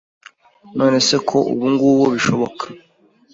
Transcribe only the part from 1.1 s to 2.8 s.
ko ubu ngubu bishoboka